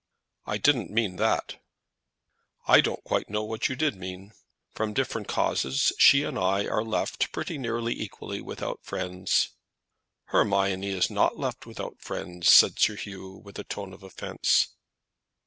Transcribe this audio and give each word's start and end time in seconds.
"I 0.47 0.57
didn't 0.57 0.89
mean 0.89 1.17
that." 1.17 1.61
"I 2.67 2.81
don't 2.81 3.03
quite 3.03 3.29
know 3.29 3.43
what 3.43 3.69
you 3.69 3.75
did 3.75 3.93
mean. 3.95 4.31
From 4.73 4.95
different 4.95 5.27
causes 5.27 5.93
she 5.99 6.23
and 6.23 6.39
I 6.39 6.65
are 6.65 6.83
left 6.83 7.31
pretty 7.31 7.59
nearly 7.59 7.93
equally 7.93 8.41
without 8.41 8.83
friends." 8.83 9.49
"Hermione 10.29 10.89
is 10.89 11.11
not 11.11 11.37
left 11.37 11.67
without 11.67 12.01
friends," 12.01 12.51
said 12.51 12.79
Sir 12.79 12.95
Hugh 12.95 13.41
with 13.45 13.59
a 13.59 13.63
tone 13.63 13.93
of 13.93 14.01
offence. 14.01 14.69